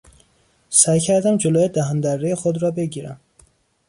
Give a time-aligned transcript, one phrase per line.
[0.69, 3.19] سعی کردم جلو دهاندرهی خود را بگیرم.